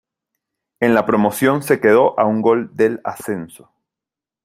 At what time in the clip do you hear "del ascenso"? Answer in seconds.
2.75-3.71